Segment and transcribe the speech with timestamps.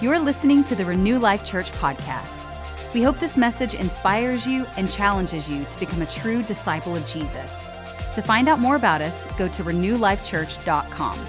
[0.00, 2.52] You're listening to the Renew Life Church podcast.
[2.94, 7.04] We hope this message inspires you and challenges you to become a true disciple of
[7.04, 7.68] Jesus.
[8.14, 11.26] To find out more about us, go to renewlifechurch.com.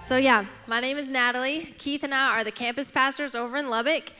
[0.00, 1.74] So, yeah, my name is Natalie.
[1.76, 4.12] Keith and I are the campus pastors over in Lubbock,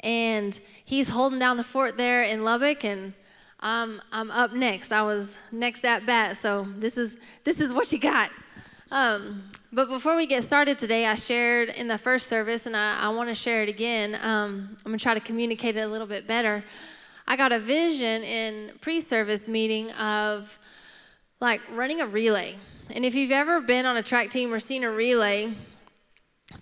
[0.00, 3.12] and he's holding down the fort there in Lubbock, and
[3.60, 4.92] I'm, I'm up next.
[4.92, 8.30] I was next at bat, so this is, this is what you got.
[8.90, 12.98] Um, but before we get started today, I shared in the first service, and I,
[12.98, 14.14] I want to share it again.
[14.14, 16.64] Um, I'm going to try to communicate it a little bit better.
[17.28, 20.58] I got a vision in pre service meeting of
[21.42, 22.56] like running a relay.
[22.88, 25.52] And if you've ever been on a track team or seen a relay,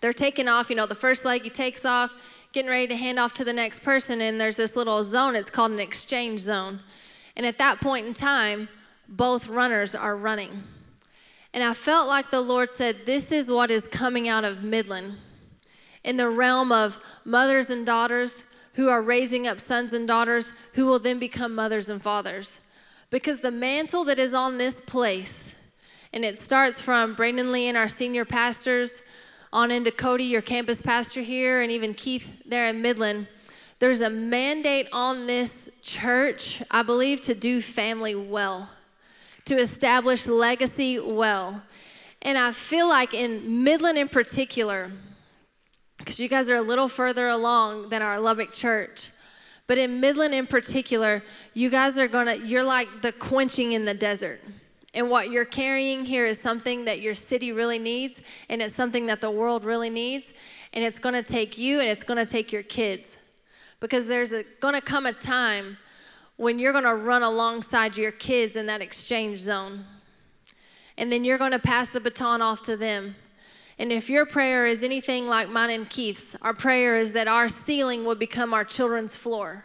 [0.00, 2.12] they're taking off, you know, the first leg he takes off,
[2.50, 5.50] getting ready to hand off to the next person, and there's this little zone, it's
[5.50, 6.80] called an exchange zone.
[7.36, 8.68] And at that point in time,
[9.08, 10.64] both runners are running.
[11.54, 15.14] And I felt like the Lord said, This is what is coming out of Midland
[16.02, 20.84] in the realm of mothers and daughters who are raising up sons and daughters who
[20.84, 22.60] will then become mothers and fathers.
[23.08, 25.54] Because the mantle that is on this place,
[26.12, 29.04] and it starts from Braden Lee and our senior pastors
[29.52, 33.28] on into Cody, your campus pastor here, and even Keith there in Midland.
[33.78, 38.68] There's a mandate on this church, I believe, to do family well
[39.46, 41.62] to establish legacy well.
[42.22, 44.90] And I feel like in Midland in particular,
[45.98, 49.10] because you guys are a little further along than our Lubbock church,
[49.66, 51.22] but in Midland in particular,
[51.54, 54.40] you guys are gonna, you're like the quenching in the desert.
[54.92, 59.06] And what you're carrying here is something that your city really needs, and it's something
[59.06, 60.32] that the world really needs.
[60.72, 63.18] And it's gonna take you and it's gonna take your kids.
[63.80, 65.78] Because there's gonna come a time
[66.36, 69.84] when you're going to run alongside your kids in that exchange zone.
[70.98, 73.16] And then you're going to pass the baton off to them.
[73.78, 77.48] And if your prayer is anything like mine and Keith's, our prayer is that our
[77.48, 79.64] ceiling will become our children's floor.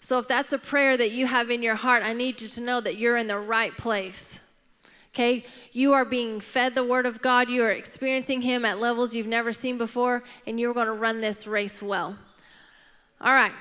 [0.00, 2.60] So if that's a prayer that you have in your heart, I need you to
[2.60, 4.40] know that you're in the right place.
[5.14, 5.44] Okay?
[5.72, 7.48] You are being fed the Word of God.
[7.48, 11.20] You are experiencing Him at levels you've never seen before, and you're going to run
[11.20, 12.16] this race well.
[13.20, 13.52] All right.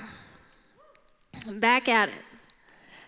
[1.48, 2.16] Back at it.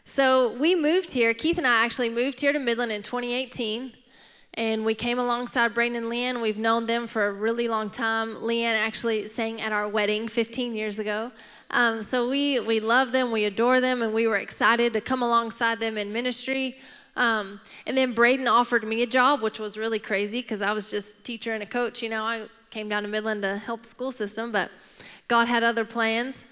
[0.06, 1.34] So we moved here.
[1.34, 3.94] Keith and I actually moved here to Midland in 2018.
[4.56, 6.42] And we came alongside Braden and Leanne.
[6.42, 8.36] We've known them for a really long time.
[8.36, 11.32] Leanne actually sang at our wedding 15 years ago.
[11.72, 15.24] Um, so we, we love them, we adore them, and we were excited to come
[15.24, 16.78] alongside them in ministry.
[17.16, 20.92] Um, and then Braden offered me a job, which was really crazy because I was
[20.92, 22.04] just teacher and a coach.
[22.04, 24.70] You know, I came down to Midland to help the school system, but
[25.28, 26.46] God had other plans.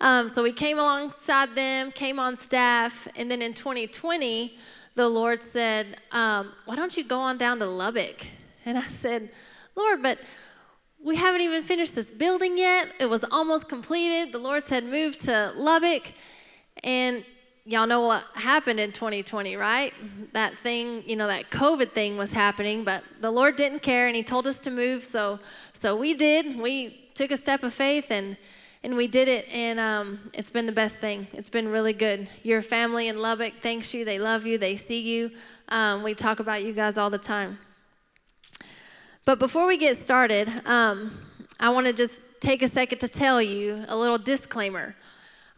[0.00, 4.56] Um, so we came alongside them, came on staff, and then in 2020,
[4.94, 8.26] the Lord said, um, Why don't you go on down to Lubbock?
[8.64, 9.30] And I said,
[9.74, 10.18] Lord, but
[11.02, 12.88] we haven't even finished this building yet.
[12.98, 14.32] It was almost completed.
[14.32, 16.12] The Lord said, Move to Lubbock.
[16.84, 17.24] And
[17.64, 19.92] y'all know what happened in 2020, right?
[20.32, 24.16] That thing, you know, that COVID thing was happening, but the Lord didn't care and
[24.16, 25.04] He told us to move.
[25.04, 25.38] So,
[25.72, 26.58] so we did.
[26.58, 28.36] We took a step of faith and
[28.88, 31.26] and we did it, and um, it's been the best thing.
[31.34, 32.26] It's been really good.
[32.42, 34.02] Your family in Lubbock thanks you.
[34.06, 34.56] They love you.
[34.56, 35.30] They see you.
[35.68, 37.58] Um, we talk about you guys all the time.
[39.26, 41.20] But before we get started, um,
[41.60, 44.96] I want to just take a second to tell you a little disclaimer.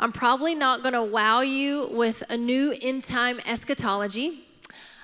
[0.00, 4.44] I'm probably not going to wow you with a new end time eschatology.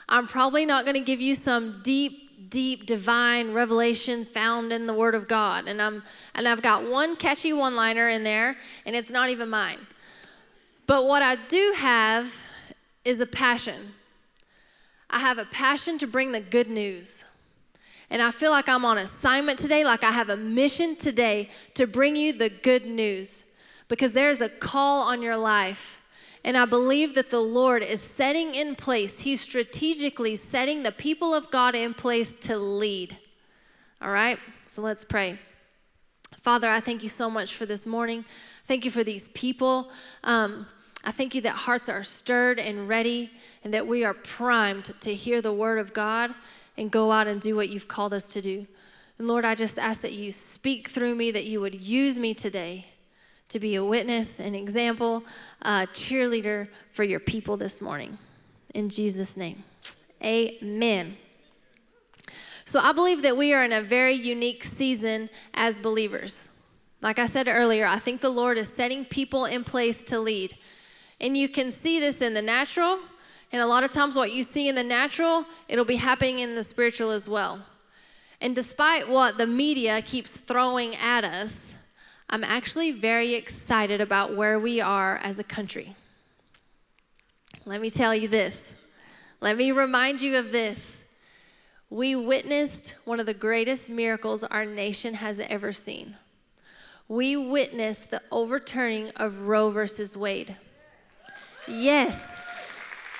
[0.08, 4.94] I'm probably not going to give you some deep deep divine revelation found in the
[4.94, 5.68] word of God.
[5.68, 6.02] And I'm
[6.34, 9.86] and I've got one catchy one-liner in there and it's not even mine.
[10.86, 12.36] But what I do have
[13.04, 13.94] is a passion.
[15.10, 17.24] I have a passion to bring the good news.
[18.10, 21.86] And I feel like I'm on assignment today, like I have a mission today to
[21.86, 23.44] bring you the good news
[23.88, 26.00] because there's a call on your life
[26.46, 31.34] and I believe that the Lord is setting in place, He's strategically setting the people
[31.34, 33.16] of God in place to lead.
[34.00, 34.38] All right?
[34.64, 35.40] So let's pray.
[36.40, 38.24] Father, I thank you so much for this morning.
[38.64, 39.90] Thank you for these people.
[40.22, 40.68] Um,
[41.02, 43.32] I thank you that hearts are stirred and ready
[43.64, 46.32] and that we are primed to hear the word of God
[46.76, 48.68] and go out and do what you've called us to do.
[49.18, 52.34] And Lord, I just ask that you speak through me, that you would use me
[52.34, 52.86] today
[53.48, 55.24] to be a witness, an example,
[55.62, 58.18] a cheerleader for your people this morning.
[58.74, 59.64] In Jesus' name,
[60.22, 61.16] amen.
[62.64, 66.48] So I believe that we are in a very unique season as believers.
[67.00, 70.54] Like I said earlier, I think the Lord is setting people in place to lead.
[71.20, 72.98] And you can see this in the natural,
[73.52, 76.56] and a lot of times what you see in the natural, it'll be happening in
[76.56, 77.64] the spiritual as well.
[78.40, 81.76] And despite what the media keeps throwing at us,
[82.28, 85.94] I'm actually very excited about where we are as a country.
[87.64, 88.74] Let me tell you this.
[89.40, 91.04] Let me remind you of this.
[91.88, 96.16] We witnessed one of the greatest miracles our nation has ever seen.
[97.08, 100.56] We witnessed the overturning of Roe versus Wade.
[101.68, 102.42] Yes.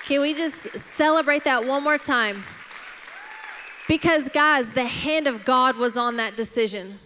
[0.05, 2.43] Can we just celebrate that one more time?
[3.87, 6.99] Because, guys, the hand of God was on that decision.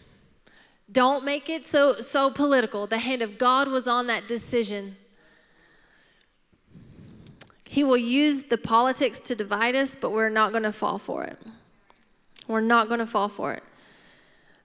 [0.92, 2.88] Don't make it so, so political.
[2.88, 4.98] The hand of God was on that decision.
[7.66, 11.24] He will use the politics to divide us, but we're not going to fall for
[11.24, 11.38] it.
[12.48, 13.64] We're not going to fall for it.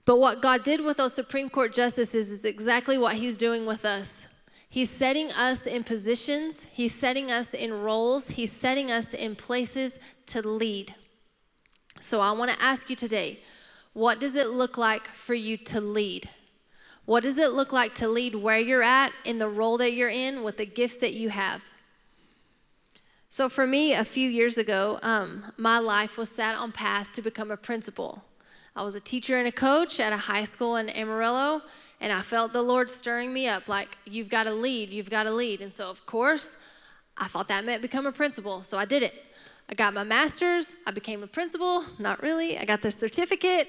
[0.05, 3.85] But what God did with those Supreme Court justices is exactly what He's doing with
[3.85, 4.29] us.
[4.69, 10.01] He's setting us in positions, He's setting us in roles, He's setting us in places
[10.27, 10.95] to lead.
[12.01, 13.41] So I want to ask you today
[13.97, 16.29] what does it look like for you to lead?
[17.07, 20.11] What does it look like to lead where you're at, in the role that you're
[20.11, 21.63] in, with the gifts that you have?
[23.31, 27.23] So for me, a few years ago, um, my life was set on path to
[27.23, 28.23] become a principal.
[28.75, 31.63] I was a teacher and a coach at a high school in Amarillo,
[31.99, 35.23] and I felt the Lord stirring me up, like, you've got to lead, you've got
[35.23, 35.63] to lead.
[35.63, 36.59] And so, of course,
[37.17, 39.15] I thought that meant become a principal, so I did it.
[39.69, 43.69] I got my master's, I became a principal, not really, I got the certificate.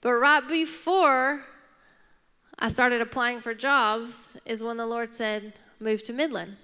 [0.00, 1.44] But right before
[2.58, 6.56] I started applying for jobs is when the Lord said, move to Midland.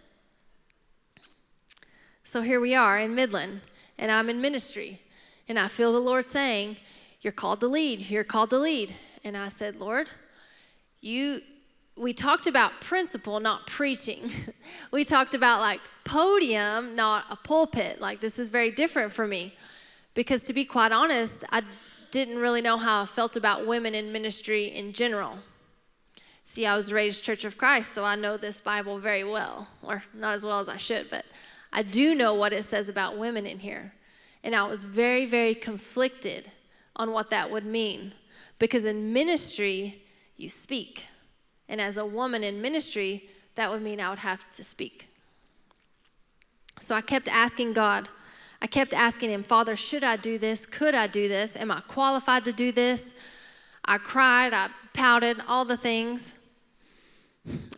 [2.23, 3.61] So here we are in Midland,
[3.99, 5.01] and I'm in ministry.
[5.49, 6.79] And I feel the Lord saying,
[7.21, 8.09] You're called to lead.
[8.09, 8.95] You're called to lead.
[9.25, 10.09] And I said, Lord,
[11.01, 11.43] you
[11.96, 14.31] we talked about principle, not preaching.
[14.91, 18.00] we talked about like podium, not a pulpit.
[18.00, 19.55] Like this is very different for me.
[20.14, 21.62] Because to be quite honest, I
[22.11, 25.38] didn't really know how I felt about women in ministry in general.
[26.44, 30.02] See, I was raised Church of Christ, so I know this Bible very well, or
[30.12, 31.25] not as well as I should, but
[31.73, 33.94] I do know what it says about women in here.
[34.44, 36.50] And I was very, very conflicted
[36.96, 38.12] on what that would mean.
[38.58, 40.02] Because in ministry,
[40.37, 41.06] you speak.
[41.69, 45.09] And as a woman in ministry, that would mean I would have to speak.
[46.81, 48.09] So I kept asking God,
[48.61, 50.67] I kept asking Him, Father, should I do this?
[50.67, 51.57] Could I do this?
[51.57, 53.15] Am I qualified to do this?
[53.85, 56.35] I cried, I pouted, all the things.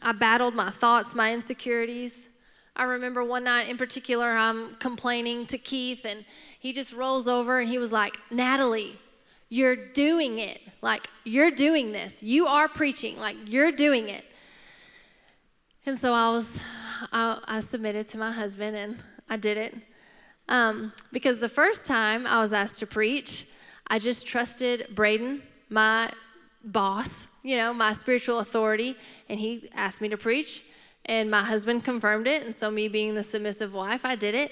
[0.01, 2.29] I battled my thoughts, my insecurities.
[2.77, 6.25] I remember one night in particular, I'm complaining to Keith, and
[6.59, 8.97] he just rolls over and he was like, Natalie,
[9.49, 10.61] you're doing it.
[10.83, 12.23] Like, you're doing this.
[12.23, 13.19] You are preaching.
[13.19, 14.25] Like, you're doing it.
[15.85, 16.61] And so I was,
[17.13, 18.97] I, I submitted to my husband and
[19.29, 19.75] I did it.
[20.49, 23.47] Um, because the first time I was asked to preach,
[23.89, 26.11] I just trusted Braden, my
[26.65, 28.97] boss, you know, my spiritual authority,
[29.29, 30.65] and he asked me to preach.
[31.05, 32.43] And my husband confirmed it.
[32.43, 34.51] And so, me being the submissive wife, I did it.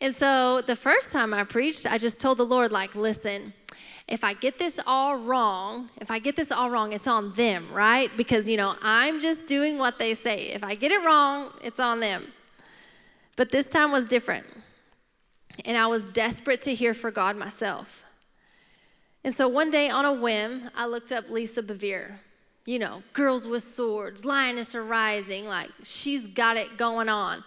[0.00, 3.52] And so, the first time I preached, I just told the Lord, like, listen,
[4.08, 7.68] if I get this all wrong, if I get this all wrong, it's on them,
[7.72, 8.10] right?
[8.16, 10.48] Because, you know, I'm just doing what they say.
[10.48, 12.32] If I get it wrong, it's on them.
[13.36, 14.46] But this time was different.
[15.64, 18.04] And I was desperate to hear for God myself.
[19.24, 22.20] And so one day on a whim, I looked up Lisa Bevere
[22.66, 27.42] you know, girls with swords, lioness arising, like she's got it going on.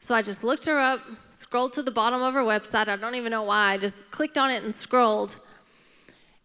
[0.00, 2.88] So I just looked her up, scrolled to the bottom of her website.
[2.88, 3.72] I don't even know why.
[3.72, 5.38] I just clicked on it and scrolled.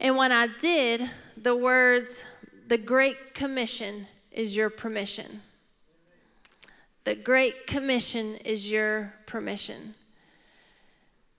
[0.01, 2.23] And when I did, the words,
[2.67, 5.43] the Great Commission is your permission.
[7.03, 9.93] The Great Commission is your permission.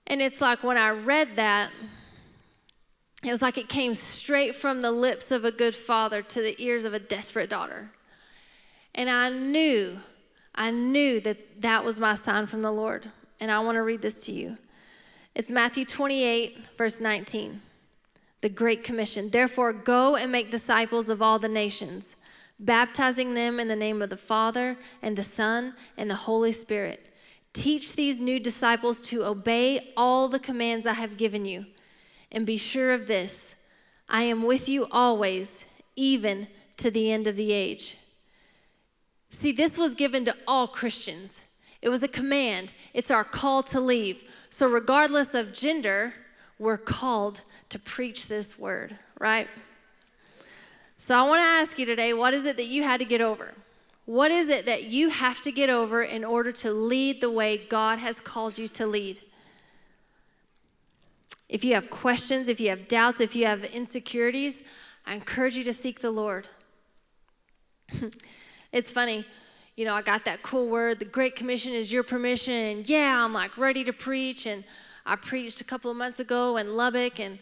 [0.06, 1.70] And it's like when I read that,
[3.24, 6.54] it was like it came straight from the lips of a good father to the
[6.62, 7.90] ears of a desperate daughter.
[8.94, 9.98] And I knew,
[10.54, 13.10] I knew that that was my sign from the Lord.
[13.40, 14.56] And I want to read this to you.
[15.34, 17.60] It's Matthew 28, verse 19.
[18.42, 19.30] The Great Commission.
[19.30, 22.16] Therefore, go and make disciples of all the nations,
[22.58, 27.06] baptizing them in the name of the Father and the Son and the Holy Spirit.
[27.52, 31.66] Teach these new disciples to obey all the commands I have given you.
[32.30, 33.54] And be sure of this
[34.08, 35.64] I am with you always,
[35.96, 37.96] even to the end of the age.
[39.30, 41.44] See, this was given to all Christians.
[41.80, 44.24] It was a command, it's our call to leave.
[44.50, 46.14] So, regardless of gender,
[46.58, 49.48] we're called to preach this word, right?
[50.98, 53.20] So, I want to ask you today what is it that you had to get
[53.20, 53.52] over?
[54.04, 57.56] What is it that you have to get over in order to lead the way
[57.56, 59.20] God has called you to lead?
[61.48, 64.62] If you have questions, if you have doubts, if you have insecurities,
[65.06, 66.48] I encourage you to seek the Lord.
[68.72, 69.26] it's funny,
[69.76, 73.24] you know, I got that cool word, the Great Commission is your permission, and yeah,
[73.24, 74.46] I'm like ready to preach.
[74.46, 74.64] And
[75.04, 77.38] I preached a couple of months ago in Lubbock and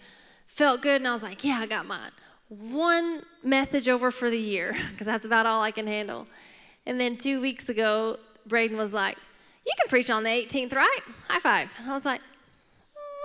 [0.47, 2.11] felt good, and I was like, yeah, I got mine.
[2.49, 6.26] One message over for the year, because that's about all I can handle.
[6.87, 9.17] And then two weeks ago, Braden was like,
[9.67, 11.00] You can preach on the 18th, right?
[11.29, 11.73] High five.
[11.79, 12.21] And I was like,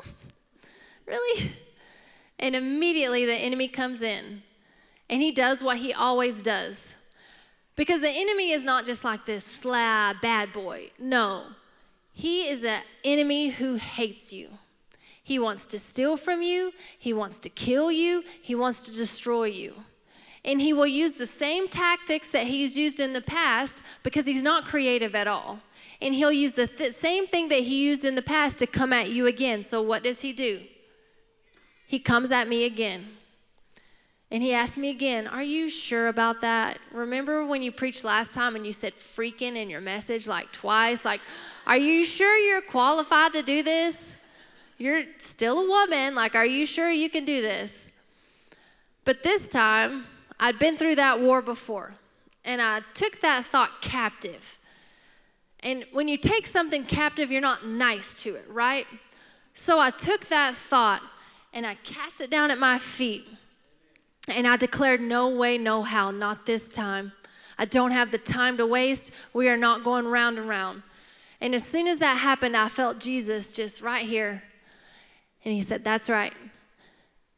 [0.05, 0.11] mm,
[1.05, 1.51] Really?
[2.37, 4.43] And immediately the enemy comes in
[5.09, 6.95] and he does what he always does.
[7.77, 10.91] Because the enemy is not just like this slab bad boy.
[10.99, 11.45] No,
[12.15, 14.47] he is an enemy who hates you.
[15.21, 19.45] He wants to steal from you, he wants to kill you, he wants to destroy
[19.45, 19.73] you.
[20.45, 24.43] And he will use the same tactics that he's used in the past because he's
[24.43, 25.59] not creative at all.
[26.01, 28.93] And he'll use the th- same thing that he used in the past to come
[28.93, 29.61] at you again.
[29.63, 30.61] So, what does he do?
[31.87, 33.05] He comes at me again.
[34.31, 36.79] And he asked me again, Are you sure about that?
[36.93, 41.03] Remember when you preached last time and you said freaking in your message like twice?
[41.03, 41.21] Like,
[41.65, 44.15] are you sure you're qualified to do this?
[44.77, 46.15] You're still a woman.
[46.15, 47.87] Like, are you sure you can do this?
[49.03, 50.05] But this time,
[50.39, 51.93] I'd been through that war before,
[52.43, 54.57] and I took that thought captive.
[55.61, 58.85] And when you take something captive, you're not nice to it, right?
[59.53, 61.01] So I took that thought
[61.53, 63.25] and I cast it down at my feet.
[64.27, 67.13] And I declared, No way, no how, not this time.
[67.57, 69.11] I don't have the time to waste.
[69.33, 70.83] We are not going round and round.
[71.41, 74.43] And as soon as that happened, I felt Jesus just right here.
[75.43, 76.33] And he said, That's right.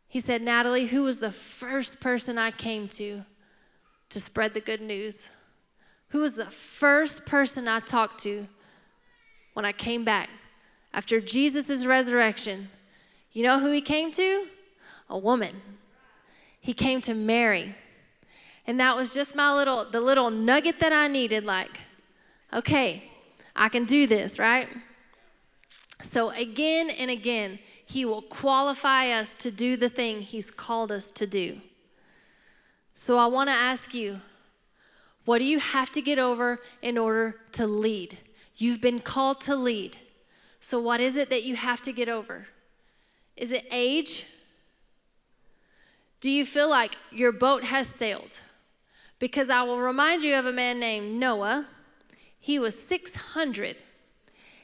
[0.08, 3.24] He said, Natalie, who was the first person I came to
[4.10, 5.30] to spread the good news?
[6.10, 8.48] Who was the first person I talked to
[9.54, 10.30] when I came back
[10.94, 12.70] after Jesus' resurrection?
[13.34, 14.48] You know who he came to?
[15.10, 15.62] A woman.
[16.62, 17.76] He came to Mary.
[18.66, 21.80] And that was just my little, the little nugget that I needed like,
[22.54, 23.07] okay,
[23.58, 24.70] I can do this, right?
[26.02, 31.12] So again and again, he will qualify us to do the thing He's called us
[31.12, 31.62] to do.
[32.94, 34.22] So I want to ask you
[35.26, 38.18] what do you have to get over in order to lead?
[38.56, 39.98] You've been called to lead.
[40.62, 42.48] So, what is it that you have to get over?
[43.36, 44.26] Is it age?
[46.22, 48.40] Do you feel like your boat has sailed?
[49.20, 51.68] Because I will remind you of a man named Noah.
[52.48, 53.76] He was 600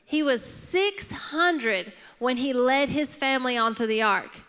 [0.06, 4.42] he was 600 when he led his family onto the ark.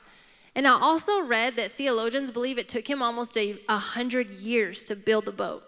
[0.54, 4.84] And I also read that theologians believe it took him almost a, a hundred years
[4.84, 5.64] to build the boat.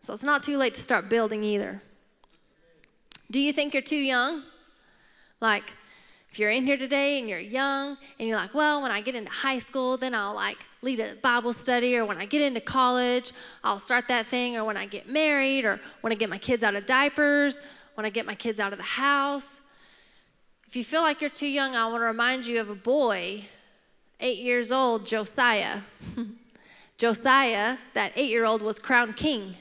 [0.00, 1.82] So it's not too late to start building either.
[3.30, 4.42] Do you think you're too young?
[5.40, 5.72] Like,
[6.30, 9.14] if you're in here today and you're young and you're like, well, when I get
[9.14, 12.60] into high school, then I'll like lead a Bible study, or when I get into
[12.60, 13.32] college,
[13.64, 16.62] I'll start that thing, or when I get married, or when I get my kids
[16.62, 17.60] out of diapers,
[17.94, 19.60] when I get my kids out of the house.
[20.66, 23.44] If you feel like you're too young, I want to remind you of a boy,
[24.20, 25.80] eight years old, Josiah.
[26.98, 29.54] Josiah, that eight year old, was crowned king,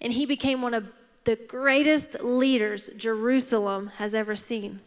[0.00, 0.86] and he became one of
[1.24, 4.80] the greatest leaders Jerusalem has ever seen.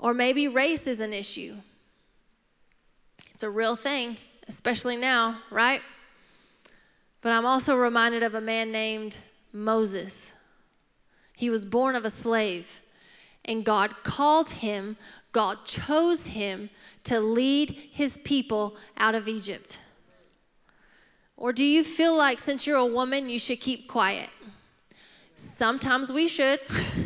[0.00, 1.56] Or maybe race is an issue.
[3.34, 4.16] It's a real thing,
[4.48, 5.82] especially now, right?
[7.20, 9.18] But I'm also reminded of a man named
[9.52, 10.34] Moses.
[11.36, 12.80] He was born of a slave,
[13.44, 14.96] and God called him,
[15.32, 16.70] God chose him
[17.04, 19.78] to lead his people out of Egypt.
[21.36, 24.30] Or do you feel like since you're a woman, you should keep quiet?
[25.36, 26.60] Sometimes we should.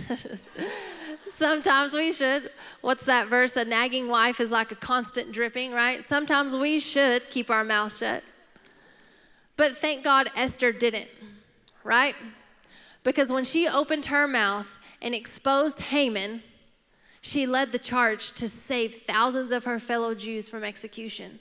[1.37, 2.51] Sometimes we should.
[2.81, 3.57] What's that verse?
[3.57, 6.05] A nagging wife is like a constant dripping, right?
[6.05, 8.23] Sometimes we should keep our mouth shut.
[9.57, 11.09] But thank God Esther didn't,
[11.83, 12.15] right?
[13.03, 16.45] Because when she opened her mouth and exposed Haman,
[17.21, 21.41] she led the charge to save thousands of her fellow Jews from execution.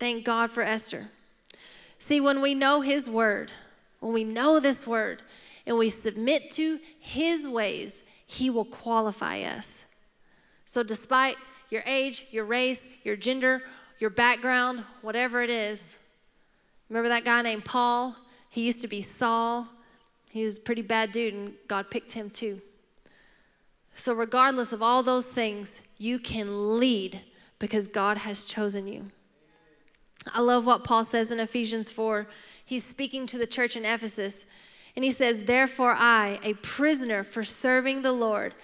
[0.00, 1.10] Thank God for Esther.
[1.98, 3.52] See, when we know His word,
[4.00, 5.20] when we know this word,
[5.66, 9.86] and we submit to His ways, He will qualify us.
[10.64, 11.36] So, despite
[11.70, 13.62] your age, your race, your gender,
[13.98, 15.98] your background, whatever it is,
[16.88, 18.16] remember that guy named Paul?
[18.48, 19.68] He used to be Saul.
[20.30, 22.60] He was a pretty bad dude, and God picked him too.
[23.96, 27.20] So, regardless of all those things, you can lead
[27.58, 29.10] because God has chosen you.
[30.32, 32.26] I love what Paul says in Ephesians 4.
[32.64, 34.46] He's speaking to the church in Ephesus,
[34.96, 38.54] and he says, Therefore, I, a prisoner for serving the Lord,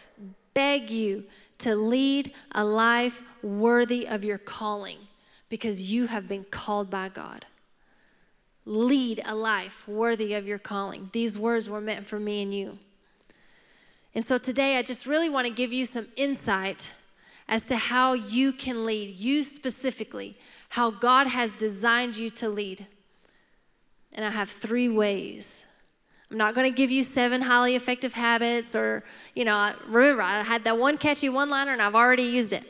[0.55, 1.25] beg you
[1.59, 4.99] to lead a life worthy of your calling
[5.49, 7.47] because you have been called by God.
[8.65, 11.11] Lead a life worthy of your calling.
[11.13, 12.79] These words were meant for me and you.
[14.15, 16.93] And so today, I just really want to give you some insight
[17.49, 20.39] as to how you can lead, you specifically,
[20.71, 22.87] how God has designed you to lead.
[24.13, 25.65] And I have three ways.
[26.31, 29.03] I'm not going to give you seven highly effective habits or,
[29.35, 32.65] you know, remember, I had that one catchy one liner and I've already used it.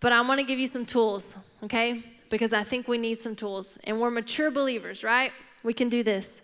[0.00, 2.02] But I'm going to give you some tools, okay?
[2.30, 3.78] Because I think we need some tools.
[3.84, 5.30] And we're mature believers, right?
[5.62, 6.42] We can do this.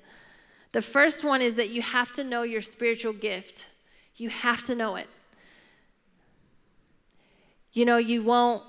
[0.72, 3.68] The first one is that you have to know your spiritual gift.
[4.16, 5.08] You have to know it.
[7.72, 8.62] You know, you won't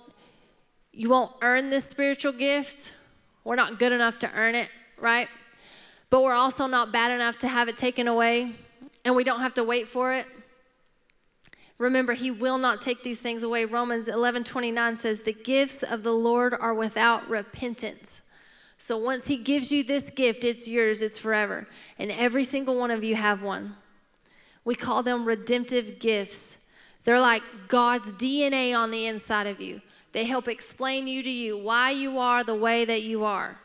[0.93, 2.93] you won't earn this spiritual gift.
[3.43, 5.29] We're not good enough to earn it, right?
[6.11, 8.53] But we're also not bad enough to have it taken away,
[9.03, 10.27] and we don't have to wait for it.
[11.79, 13.65] Remember, he will not take these things away.
[13.65, 18.21] Romans 11 29 says, The gifts of the Lord are without repentance.
[18.77, 21.67] So once he gives you this gift, it's yours, it's forever.
[21.97, 23.77] And every single one of you have one.
[24.65, 26.57] We call them redemptive gifts.
[27.03, 29.81] They're like God's DNA on the inside of you.
[30.11, 33.59] They help explain you to you why you are the way that you are.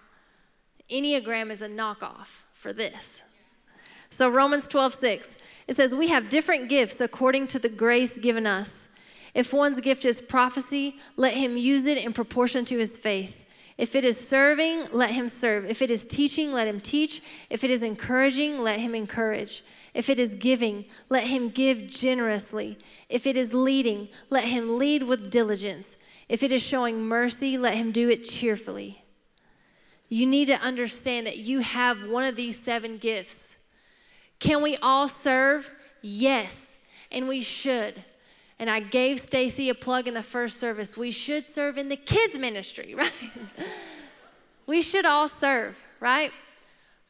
[0.90, 3.22] Enneagram is a knockoff for this.
[4.10, 8.46] So Romans 12, 6, it says, We have different gifts according to the grace given
[8.46, 8.88] us.
[9.34, 13.44] If one's gift is prophecy, let him use it in proportion to his faith.
[13.76, 15.66] If it is serving, let him serve.
[15.66, 17.20] If it is teaching, let him teach.
[17.50, 19.62] If it is encouraging, let him encourage.
[19.92, 22.78] If it is giving, let him give generously.
[23.10, 25.98] If it is leading, let him lead with diligence.
[26.28, 29.02] If it is showing mercy, let him do it cheerfully.
[30.08, 33.58] You need to understand that you have one of these seven gifts.
[34.38, 35.70] Can we all serve?
[36.02, 36.78] Yes,
[37.10, 38.04] and we should.
[38.58, 40.96] And I gave Stacy a plug in the first service.
[40.96, 43.12] We should serve in the kids ministry, right?
[44.66, 46.32] we should all serve, right?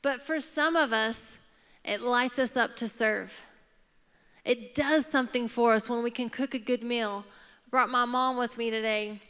[0.03, 1.39] But for some of us,
[1.85, 3.43] it lights us up to serve.
[4.45, 7.25] It does something for us when we can cook a good meal.
[7.71, 9.21] Brought my mom with me today.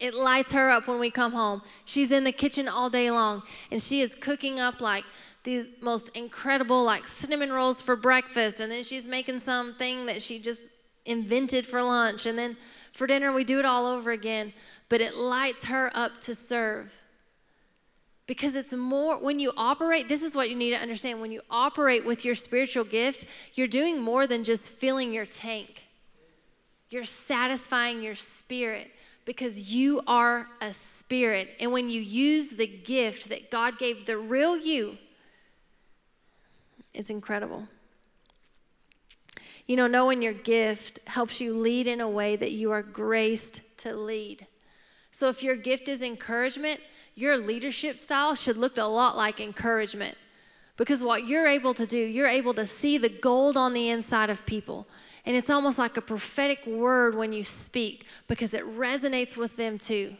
[0.00, 1.62] It lights her up when we come home.
[1.84, 5.04] She's in the kitchen all day long and she is cooking up like
[5.44, 10.38] the most incredible like cinnamon rolls for breakfast and then she's making something that she
[10.38, 10.70] just
[11.04, 12.56] invented for lunch and then
[12.92, 14.52] for dinner we do it all over again,
[14.88, 16.92] but it lights her up to serve.
[18.26, 21.20] Because it's more, when you operate, this is what you need to understand.
[21.20, 25.84] When you operate with your spiritual gift, you're doing more than just filling your tank.
[26.88, 28.90] You're satisfying your spirit
[29.24, 31.50] because you are a spirit.
[31.60, 34.98] And when you use the gift that God gave the real you,
[36.92, 37.68] it's incredible.
[39.66, 43.62] You know, knowing your gift helps you lead in a way that you are graced
[43.78, 44.46] to lead.
[45.10, 46.80] So if your gift is encouragement,
[47.14, 50.18] your leadership style should look a lot like encouragement.
[50.76, 54.28] Because what you're able to do, you're able to see the gold on the inside
[54.28, 54.88] of people.
[55.26, 59.78] And it's almost like a prophetic word when you speak because it resonates with them
[59.78, 60.16] too.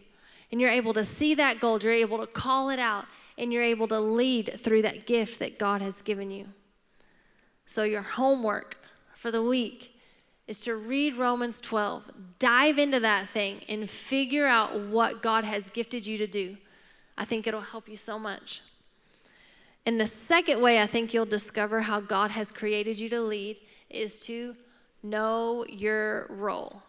[0.51, 3.63] And you're able to see that gold, you're able to call it out, and you're
[3.63, 6.47] able to lead through that gift that God has given you.
[7.67, 8.79] So, your homework
[9.15, 9.95] for the week
[10.47, 15.71] is to read Romans 12, dive into that thing, and figure out what God has
[15.71, 16.57] gifted you to do.
[17.17, 18.61] I think it'll help you so much.
[19.87, 23.61] And the second way I think you'll discover how God has created you to lead
[23.91, 24.57] is to
[25.05, 26.83] know your role.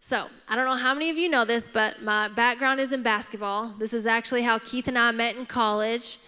[0.00, 3.02] So, I don't know how many of you know this, but my background is in
[3.02, 3.74] basketball.
[3.78, 6.18] This is actually how Keith and I met in college.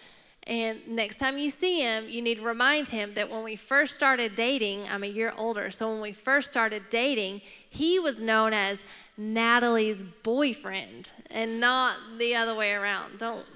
[0.46, 3.94] And next time you see him, you need to remind him that when we first
[3.94, 8.52] started dating, I'm a year older, so when we first started dating, he was known
[8.52, 8.84] as
[9.16, 13.18] Natalie's boyfriend and not the other way around.
[13.18, 13.46] Don't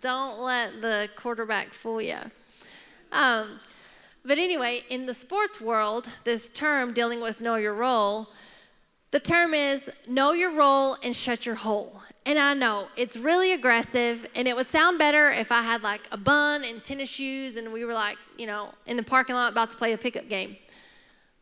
[0.00, 2.16] don't let the quarterback fool you.
[3.12, 3.60] Um,
[4.24, 8.28] but anyway, in the sports world, this term dealing with know your role,
[9.10, 12.02] the term is know your role and shut your hole.
[12.26, 16.02] And I know it's really aggressive, and it would sound better if I had like
[16.12, 19.50] a bun and tennis shoes and we were like, you know, in the parking lot
[19.50, 20.56] about to play a pickup game.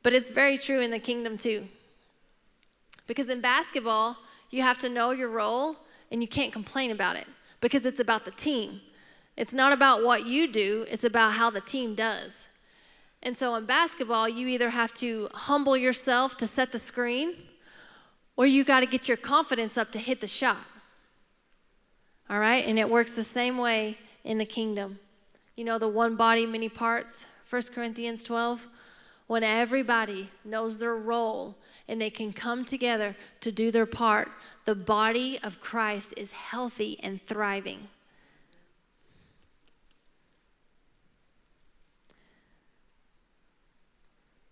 [0.02, 1.68] But it's very true in the kingdom too.
[3.06, 4.16] Because in basketball,
[4.50, 5.76] you have to know your role
[6.10, 7.26] and you can't complain about it
[7.60, 8.80] because it's about the team.
[9.36, 12.48] It's not about what you do, it's about how the team does.
[13.22, 17.34] And so in basketball, you either have to humble yourself to set the screen
[18.36, 20.64] or you got to get your confidence up to hit the shot.
[22.30, 22.64] All right?
[22.64, 25.00] And it works the same way in the kingdom.
[25.56, 28.68] You know, the one body, many parts, 1 Corinthians 12.
[29.26, 34.30] when everybody knows their role and they can come together to do their part,
[34.64, 37.88] the body of Christ is healthy and thriving.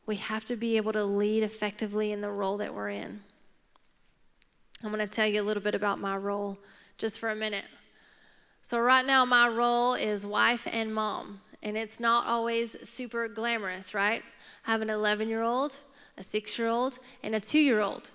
[0.07, 3.21] We have to be able to lead effectively in the role that we're in.
[4.83, 6.59] I'm going to tell you a little bit about my role
[6.97, 7.65] just for a minute.
[8.63, 13.95] So, right now, my role is wife and mom, and it's not always super glamorous,
[13.95, 14.23] right?
[14.67, 15.79] I have an 11 year old,
[16.19, 18.11] a six year old, and a two year old.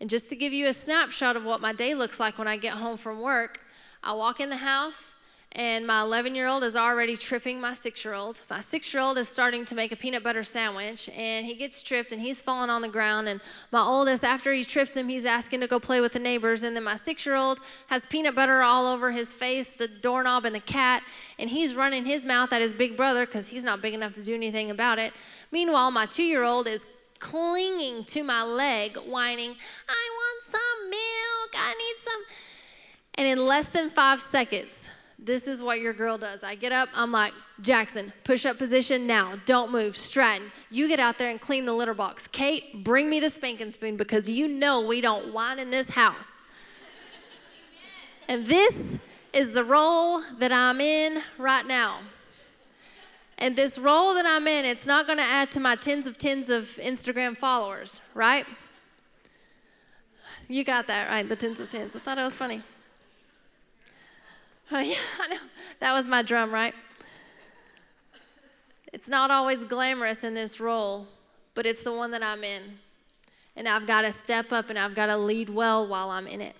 [0.00, 2.56] And just to give you a snapshot of what my day looks like when I
[2.56, 3.60] get home from work,
[4.02, 5.14] I walk in the house,
[5.52, 8.40] and my 11 year old is already tripping my six year old.
[8.48, 11.82] My six year old is starting to make a peanut butter sandwich, and he gets
[11.82, 13.28] tripped and he's falling on the ground.
[13.28, 13.40] And
[13.72, 16.62] my oldest, after he trips him, he's asking to go play with the neighbors.
[16.62, 17.58] And then my six year old
[17.88, 21.02] has peanut butter all over his face, the doorknob, and the cat,
[21.36, 24.22] and he's running his mouth at his big brother because he's not big enough to
[24.22, 25.12] do anything about it.
[25.50, 26.86] Meanwhile, my two year old is
[27.18, 29.50] clinging to my leg, whining,
[29.88, 32.22] I want some milk, I need some.
[33.14, 34.88] And in less than five seconds,
[35.22, 36.42] this is what your girl does.
[36.42, 39.34] I get up, I'm like, Jackson, push up position now.
[39.44, 39.96] Don't move.
[39.96, 42.26] Stratton, you get out there and clean the litter box.
[42.26, 46.42] Kate, bring me the spanking spoon because you know we don't whine in this house.
[48.28, 48.98] and this
[49.32, 52.00] is the role that I'm in right now.
[53.36, 56.18] And this role that I'm in, it's not going to add to my tens of
[56.18, 58.46] tens of Instagram followers, right?
[60.48, 61.94] You got that right, the tens of tens.
[61.94, 62.62] I thought it was funny.
[64.72, 65.40] Oh, yeah, I know.
[65.80, 66.74] That was my drum, right?
[68.92, 71.06] It's not always glamorous in this role,
[71.54, 72.62] but it's the one that I'm in.
[73.56, 76.40] And I've got to step up and I've got to lead well while I'm in
[76.40, 76.56] it.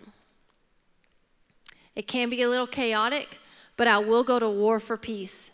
[1.96, 3.38] It can be a little chaotic,
[3.76, 5.50] but I will go to war for peace.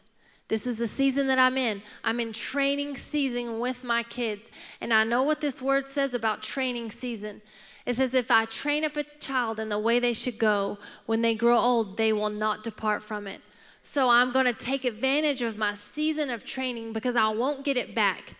[0.49, 1.83] This is the season that I'm in.
[2.05, 4.51] I'm in training season with my kids.
[4.81, 7.43] And I know what this word says about training season.
[7.87, 11.23] It says, If I train up a child in the way they should go, when
[11.23, 13.41] they grow old, they will not depart from it.
[13.85, 17.77] So I'm going to take advantage of my season of training because I won't get
[17.77, 18.35] it back.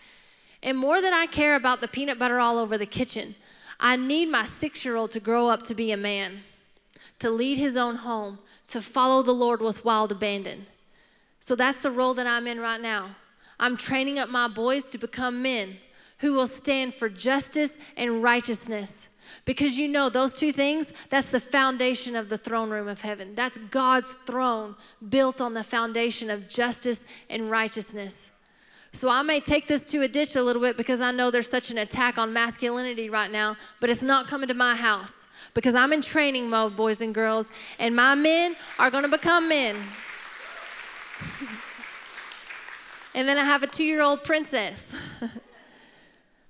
[0.61, 3.37] And more than I care about the peanut butter all over the kitchen,
[3.79, 6.41] I need my six year old to grow up to be a man,
[7.21, 10.67] to lead his own home, to follow the Lord with wild abandon.
[11.39, 13.15] So that's the role that I'm in right now.
[13.61, 15.77] I'm training up my boys to become men
[16.19, 19.11] who will stand for justice and righteousness.
[19.45, 23.35] Because you know, those two things, that's the foundation of the throne room of heaven.
[23.35, 24.75] That's God's throne
[25.09, 28.33] built on the foundation of justice and righteousness.
[28.93, 31.51] So I may take this to a ditch a little bit because I know there's
[31.51, 35.75] such an attack on masculinity right now, but it's not coming to my house because
[35.75, 39.77] I'm in training mode, boys and girls, and my men are going to become men.
[43.15, 44.95] and then I have a two year old princess.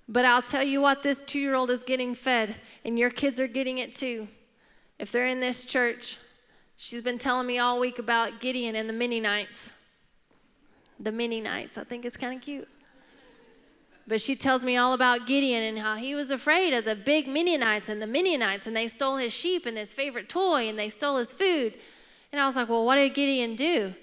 [0.08, 3.40] But I'll tell you what, this two year old is getting fed, and your kids
[3.40, 4.28] are getting it too.
[4.98, 6.16] If they're in this church,
[6.76, 9.72] she's been telling me all week about Gideon and the Midianites.
[11.00, 12.68] The Midianites, I think it's kind of cute.
[14.08, 17.26] But she tells me all about Gideon and how he was afraid of the big
[17.26, 20.88] Midianites and the Midianites, and they stole his sheep and his favorite toy, and they
[20.88, 21.74] stole his food.
[22.30, 23.94] And I was like, Well, what did Gideon do?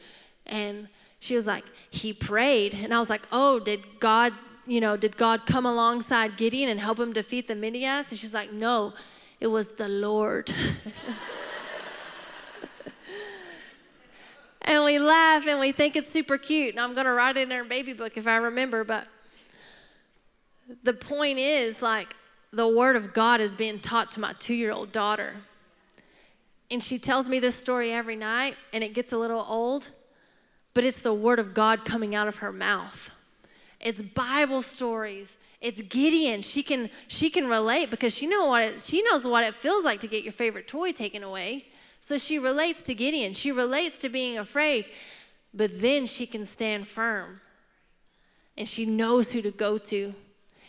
[0.46, 0.90] And
[1.20, 2.74] she was like, He prayed.
[2.74, 4.34] And I was like, Oh, did God
[4.66, 8.12] you know, did God come alongside Gideon and help him defeat the Midianites?
[8.12, 8.94] And she's like, no,
[9.40, 10.54] it was the Lord.
[14.62, 16.76] and we laugh and we think it's super cute.
[16.76, 18.86] And I'm going to write it in her baby book if I remember.
[18.86, 19.08] But
[20.84, 22.16] the point is, like,
[22.52, 25.36] the word of God is being taught to my two year old daughter.
[26.72, 29.92] And she tells me this story every night, and it gets a little old,
[30.74, 33.12] but it's the word of God coming out of her mouth
[33.84, 35.38] it's Bible stories.
[35.60, 36.42] It's Gideon.
[36.42, 39.84] She can she can relate because she know what it, she knows what it feels
[39.84, 41.66] like to get your favorite toy taken away.
[42.00, 43.34] So she relates to Gideon.
[43.34, 44.86] She relates to being afraid,
[45.54, 47.42] but then she can stand firm.
[48.58, 50.14] And she knows who to go to,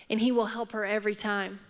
[0.08, 1.60] and he will help her every time.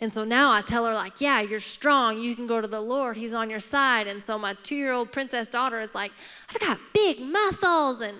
[0.00, 2.20] And so now I tell her, like, yeah, you're strong.
[2.20, 3.16] You can go to the Lord.
[3.16, 4.06] He's on your side.
[4.06, 6.12] And so my two year old princess daughter is like,
[6.50, 8.00] I've got big muscles.
[8.00, 8.18] And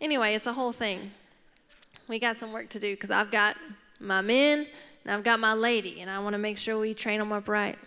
[0.00, 1.10] anyway, it's a whole thing
[2.08, 3.56] we got some work to do because I've got
[4.00, 4.66] my men
[5.04, 7.48] and I've got my lady, and I want to make sure we train them up
[7.48, 7.78] right.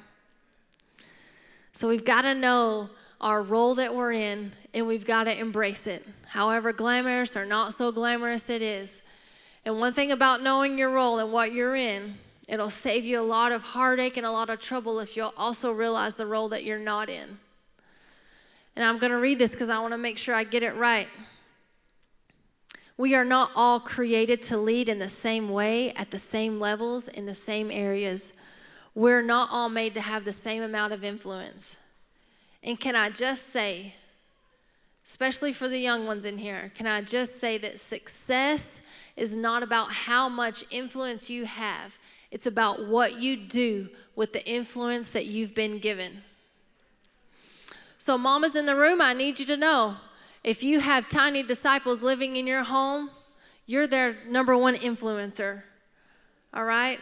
[1.73, 5.85] So we've got to know our role that we're in, and we've got to embrace
[5.85, 9.01] it, however glamorous or not so glamorous it is.
[9.65, 12.15] And one thing about knowing your role and what you're in,
[12.47, 15.71] it'll save you a lot of heartache and a lot of trouble if you'll also
[15.71, 17.37] realize the role that you're not in.
[18.77, 20.73] And I'm going to read this because I want to make sure I get it
[20.75, 21.09] right.
[22.99, 27.07] We are not all created to lead in the same way, at the same levels,
[27.07, 28.33] in the same areas.
[28.93, 31.77] We're not all made to have the same amount of influence.
[32.61, 33.93] And can I just say,
[35.05, 38.81] especially for the young ones in here, can I just say that success
[39.15, 41.97] is not about how much influence you have,
[42.31, 46.21] it's about what you do with the influence that you've been given.
[47.97, 49.95] So, mamas in the room, I need you to know
[50.43, 53.09] if you have tiny disciples living in your home,
[53.65, 55.63] you're their number one influencer.
[56.53, 56.99] All right?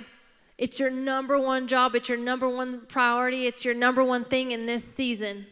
[0.58, 4.52] It's your number one job, it's your number one priority, it's your number one thing
[4.52, 5.46] in this season.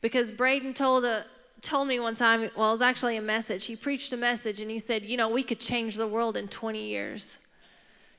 [0.00, 1.26] Because Braden told a
[1.64, 3.64] told me one time, well, it was actually a message.
[3.64, 6.46] He preached a message and he said, You know, we could change the world in
[6.48, 7.38] 20 years.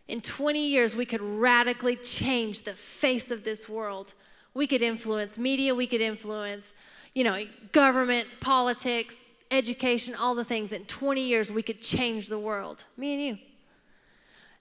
[0.07, 4.13] In 20 years, we could radically change the face of this world.
[4.53, 6.73] We could influence media, we could influence
[7.15, 10.73] you know, government, politics, education, all the things.
[10.73, 12.83] In 20 years, we could change the world.
[12.97, 13.37] Me and you.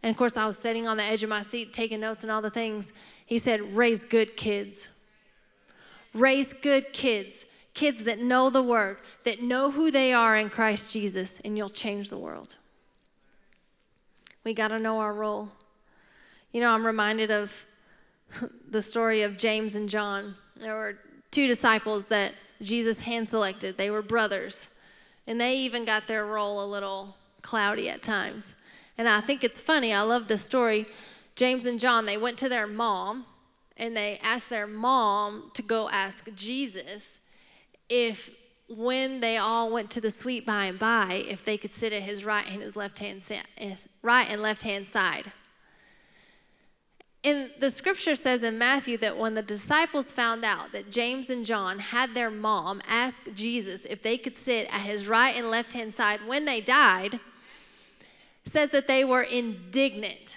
[0.02, 2.30] And of course, I was sitting on the edge of my seat taking notes and
[2.30, 2.92] all the things.
[3.26, 4.88] He said, Raise good kids.
[6.14, 7.44] Raise good kids.
[7.74, 11.68] Kids that know the word, that know who they are in Christ Jesus, and you'll
[11.68, 12.54] change the world.
[14.44, 15.48] We got to know our role.
[16.52, 17.66] You know, I'm reminded of
[18.70, 20.36] the story of James and John.
[20.56, 20.98] There were
[21.32, 23.76] two disciples that Jesus hand selected.
[23.76, 24.78] They were brothers.
[25.26, 28.54] And they even got their role a little cloudy at times.
[28.98, 29.92] And I think it's funny.
[29.92, 30.86] I love this story.
[31.36, 33.26] James and John, they went to their mom
[33.76, 37.20] and they asked their mom to go ask Jesus
[37.88, 38.30] if
[38.68, 42.02] when they all went to the sweet by and by, if they could sit at
[42.02, 43.46] his right and his left hand side
[44.02, 45.32] right and left hand side
[47.24, 51.44] in the scripture says in Matthew that when the disciples found out that James and
[51.44, 55.72] John had their mom ask Jesus if they could sit at his right and left
[55.72, 57.18] hand side when they died,
[58.44, 60.36] says that they were indignant.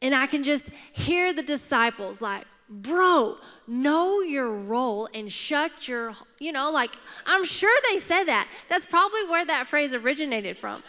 [0.00, 6.14] And I can just hear the disciples like, bro, know your role and shut your,
[6.38, 6.92] you know, like,
[7.26, 8.46] I'm sure they said that.
[8.68, 10.84] That's probably where that phrase originated from.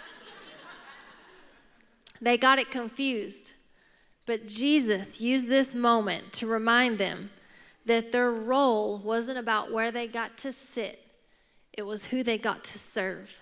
[2.21, 3.53] they got it confused.
[4.25, 7.29] But Jesus used this moment to remind them
[7.85, 10.99] that their role wasn't about where they got to sit,
[11.73, 13.39] it was who they got to serve.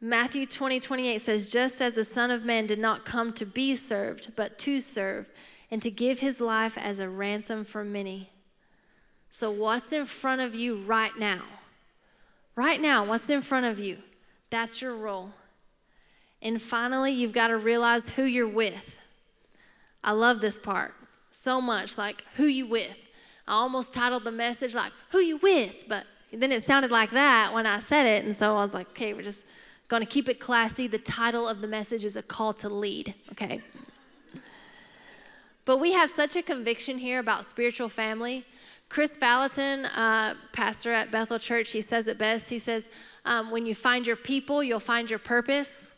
[0.00, 3.74] Matthew 20, 28 says, Just as the Son of Man did not come to be
[3.74, 5.28] served, but to serve,
[5.70, 8.30] and to give his life as a ransom for many.
[9.28, 11.42] So, what's in front of you right now?
[12.56, 13.98] Right now, what's in front of you?
[14.48, 15.30] That's your role.
[16.42, 18.98] And finally, you've got to realize who you're with.
[20.02, 20.94] I love this part
[21.30, 21.98] so much.
[21.98, 23.08] Like, who you with?
[23.46, 25.84] I almost titled the message like, who you with?
[25.88, 28.24] But then it sounded like that when I said it.
[28.24, 29.46] And so I was like, okay, we're just
[29.88, 30.86] going to keep it classy.
[30.86, 33.60] The title of the message is A Call to Lead, okay?
[35.64, 38.44] But we have such a conviction here about spiritual family.
[38.88, 42.50] Chris Vallotton, uh, pastor at Bethel Church, he says it best.
[42.50, 42.90] He says,
[43.24, 45.92] um, when you find your people, you'll find your purpose.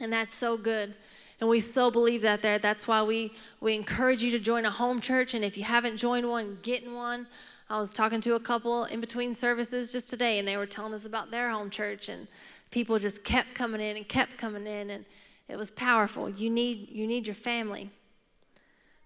[0.00, 0.94] And that's so good.
[1.40, 2.58] And we so believe that there.
[2.58, 5.34] That's why we, we encourage you to join a home church.
[5.34, 7.26] And if you haven't joined one, get in one.
[7.68, 10.94] I was talking to a couple in between services just today, and they were telling
[10.94, 12.08] us about their home church.
[12.08, 12.28] And
[12.70, 14.90] people just kept coming in and kept coming in.
[14.90, 15.04] And
[15.48, 16.30] it was powerful.
[16.30, 17.90] You need, you need your family.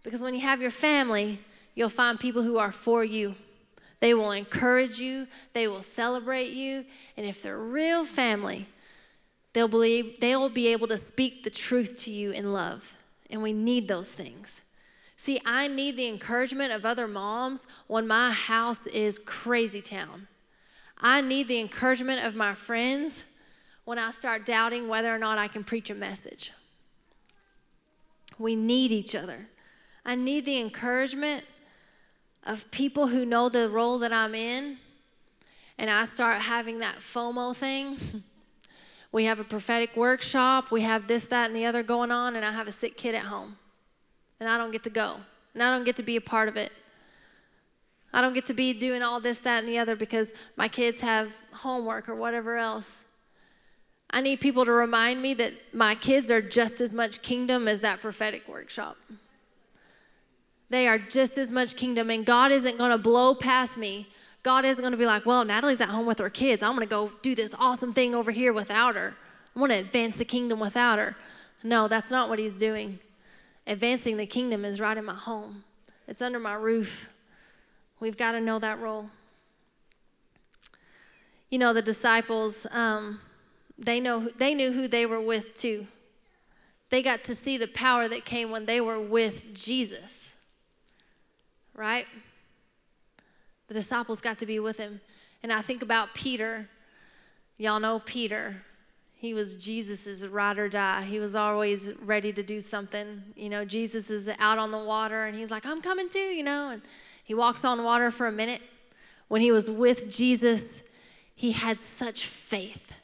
[0.02, 1.40] Because when you have your family,
[1.74, 3.34] you'll find people who are for you.
[4.00, 6.84] They will encourage you, they will celebrate you.
[7.16, 8.66] And if they're real family,
[9.52, 12.96] They'll, believe, they'll be able to speak the truth to you in love.
[13.30, 14.62] And we need those things.
[15.16, 20.28] See, I need the encouragement of other moms when my house is crazy town.
[20.96, 23.24] I need the encouragement of my friends
[23.84, 26.52] when I start doubting whether or not I can preach a message.
[28.38, 29.48] We need each other.
[30.04, 31.44] I need the encouragement
[32.44, 34.78] of people who know the role that I'm in,
[35.76, 38.22] and I start having that FOMO thing.
[39.10, 40.70] We have a prophetic workshop.
[40.70, 43.14] We have this, that, and the other going on, and I have a sick kid
[43.14, 43.56] at home.
[44.40, 45.16] And I don't get to go.
[45.54, 46.72] And I don't get to be a part of it.
[48.12, 51.00] I don't get to be doing all this, that, and the other because my kids
[51.00, 53.04] have homework or whatever else.
[54.10, 57.82] I need people to remind me that my kids are just as much kingdom as
[57.82, 58.96] that prophetic workshop.
[60.70, 64.08] They are just as much kingdom, and God isn't going to blow past me
[64.48, 66.62] God isn't going to be like, well, Natalie's at home with her kids.
[66.62, 69.14] I'm going to go do this awesome thing over here without her.
[69.54, 71.18] I want to advance the kingdom without her.
[71.62, 72.98] No, that's not what he's doing.
[73.66, 75.64] Advancing the kingdom is right in my home,
[76.06, 77.10] it's under my roof.
[78.00, 79.10] We've got to know that role.
[81.50, 83.20] You know, the disciples, um,
[83.78, 85.86] they know they knew who they were with too.
[86.88, 90.36] They got to see the power that came when they were with Jesus.
[91.74, 92.06] Right?
[93.68, 95.00] The disciples got to be with him.
[95.42, 96.68] And I think about Peter.
[97.58, 98.62] Y'all know Peter.
[99.14, 101.02] He was Jesus's ride or die.
[101.02, 103.22] He was always ready to do something.
[103.36, 106.42] You know, Jesus is out on the water and he's like, I'm coming too, you
[106.42, 106.70] know.
[106.70, 106.82] And
[107.24, 108.62] he walks on water for a minute.
[109.26, 110.82] When he was with Jesus,
[111.34, 112.94] he had such faith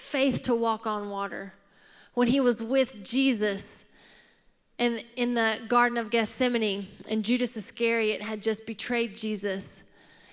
[0.00, 1.52] faith to walk on water.
[2.14, 3.84] When he was with Jesus
[4.78, 9.84] and in the Garden of Gethsemane, and Judas Iscariot had just betrayed Jesus,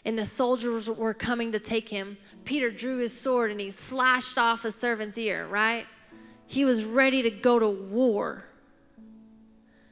[0.07, 4.37] and the soldiers were coming to take him, Peter drew his sword and he slashed
[4.37, 5.85] off a servant's ear, right?
[6.45, 8.45] He was ready to go to war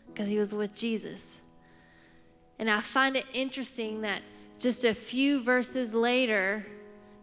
[0.08, 1.42] because he was with Jesus.
[2.60, 4.22] And I find it interesting that
[4.58, 6.66] just a few verses later,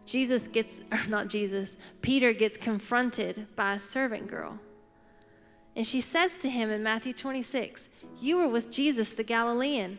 [0.05, 4.59] Jesus gets, or not Jesus, Peter gets confronted by a servant girl.
[5.75, 7.89] And she says to him in Matthew 26,
[8.21, 9.99] You were with Jesus the Galilean.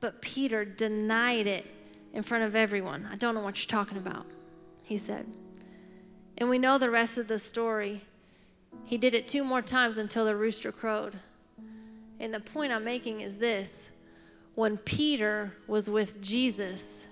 [0.00, 1.66] But Peter denied it
[2.12, 3.08] in front of everyone.
[3.10, 4.26] I don't know what you're talking about,
[4.82, 5.26] he said.
[6.38, 8.02] And we know the rest of the story.
[8.84, 11.18] He did it two more times until the rooster crowed.
[12.18, 13.90] And the point I'm making is this
[14.54, 17.06] when Peter was with Jesus,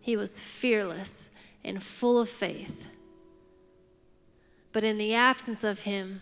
[0.00, 1.30] he was fearless
[1.64, 2.86] and full of faith.
[4.72, 6.20] But in the absence of him,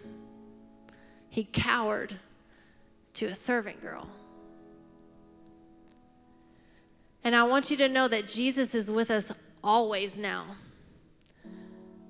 [1.29, 2.15] he cowered
[3.15, 4.09] to a servant girl.
[7.25, 9.33] And I want you to know that Jesus is with us
[9.63, 10.45] always now.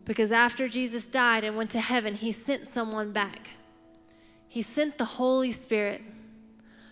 [0.05, 3.49] Because after Jesus died and went to heaven, he sent someone back.
[4.49, 6.03] He sent the Holy Spirit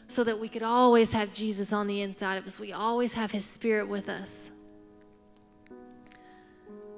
[0.09, 2.59] so that we could always have Jesus on the inside of us.
[2.59, 4.51] We always have his spirit with us.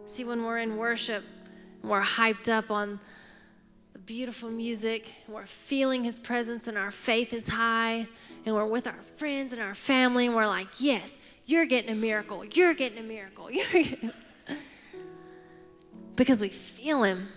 [0.06, 1.24] See, when we're in worship,
[1.82, 3.00] we're hyped up on
[3.92, 8.06] the beautiful music, we're feeling his presence, and our faith is high,
[8.44, 11.94] and we're with our friends and our family, and we're like, Yes, you're getting a
[11.94, 12.44] miracle.
[12.44, 13.50] You're getting a miracle.
[13.50, 14.12] You're getting...
[16.16, 17.28] because we feel him.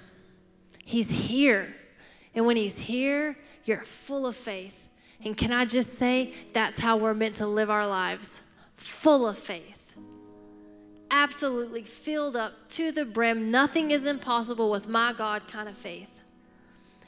[0.86, 1.76] He's here.
[2.34, 4.88] And when he's here, you're full of faith.
[5.24, 8.43] And can I just say, that's how we're meant to live our lives
[8.76, 9.96] full of faith.
[11.10, 13.50] Absolutely filled up to the brim.
[13.50, 16.22] Nothing is impossible with my God kind of faith.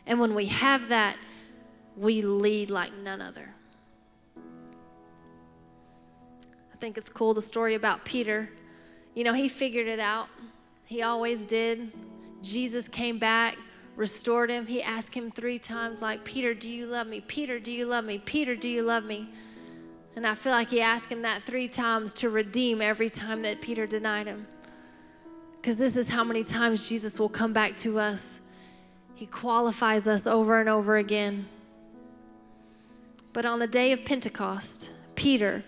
[0.06, 1.16] And when we have that,
[1.96, 3.54] we lead like none other.
[6.80, 8.50] Think it's cool the story about Peter.
[9.14, 10.28] You know, he figured it out.
[10.86, 11.92] He always did.
[12.42, 13.58] Jesus came back,
[13.96, 14.66] restored him.
[14.66, 17.22] He asked him three times, like, Peter, do you love me?
[17.22, 18.20] Peter, do you love me?
[18.20, 19.30] Peter, do you love me?
[20.16, 23.62] And I feel like he asked him that three times to redeem every time that
[23.62, 24.48] Peter denied him.
[25.62, 28.42] Because this is how many times Jesus will come back to us.
[29.16, 31.46] He qualifies us over and over again.
[33.34, 35.64] But on the day of Pentecost, Peter,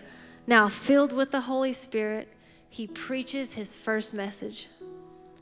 [0.52, 2.28] now, filled with the Holy Spirit,
[2.68, 4.68] he preaches his first message.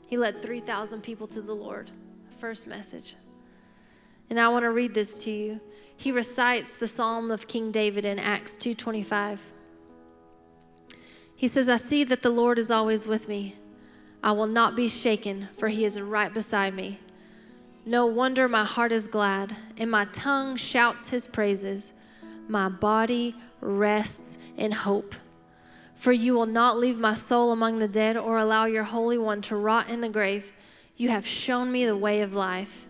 [0.07, 1.91] He led 3,000 people to the Lord.
[2.39, 3.17] First message.
[4.29, 5.59] And I want to read this to you.
[5.97, 9.51] He recites the Psalm of King David in Acts 2:25.
[11.35, 13.57] He says, "I see that the Lord is always with me.
[14.23, 17.01] I will not be shaken, for he is right beside me.
[17.85, 21.91] No wonder my heart is glad, and my tongue shouts his praises.
[22.47, 25.15] My body rests in hope.
[25.95, 29.41] For you will not leave my soul among the dead or allow your Holy One
[29.43, 30.51] to rot in the grave.
[30.97, 32.87] You have shown me the way of life,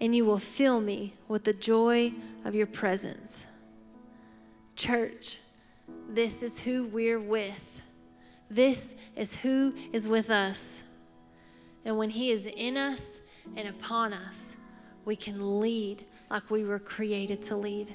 [0.00, 2.12] and you will fill me with the joy
[2.44, 3.46] of your presence.
[4.74, 5.38] Church,
[6.08, 7.80] this is who we're with.
[8.50, 10.82] This is who is with us.
[11.84, 13.20] And when He is in us
[13.56, 14.56] and upon us,
[15.04, 17.92] we can lead like we were created to lead.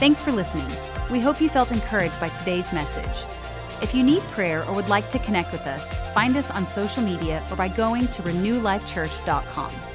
[0.00, 0.66] Thanks for listening.
[1.10, 3.30] We hope you felt encouraged by today's message.
[3.82, 7.02] If you need prayer or would like to connect with us, find us on social
[7.02, 9.89] media or by going to renewlifechurch.com.